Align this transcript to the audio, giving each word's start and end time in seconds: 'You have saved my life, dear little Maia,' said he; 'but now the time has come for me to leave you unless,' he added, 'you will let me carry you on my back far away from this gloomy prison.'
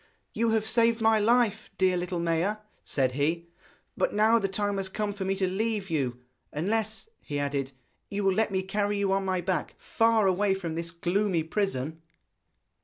'You 0.33 0.49
have 0.49 0.65
saved 0.65 0.99
my 0.99 1.19
life, 1.19 1.69
dear 1.77 1.95
little 1.95 2.19
Maia,' 2.19 2.57
said 2.83 3.11
he; 3.11 3.49
'but 3.95 4.15
now 4.15 4.39
the 4.39 4.47
time 4.47 4.77
has 4.77 4.89
come 4.89 5.13
for 5.13 5.25
me 5.25 5.35
to 5.35 5.45
leave 5.45 5.91
you 5.91 6.21
unless,' 6.51 7.07
he 7.19 7.37
added, 7.37 7.73
'you 8.09 8.23
will 8.23 8.33
let 8.33 8.49
me 8.49 8.63
carry 8.63 8.97
you 8.97 9.11
on 9.11 9.23
my 9.25 9.41
back 9.41 9.75
far 9.77 10.25
away 10.25 10.55
from 10.55 10.73
this 10.73 10.89
gloomy 10.89 11.43
prison.' 11.43 12.01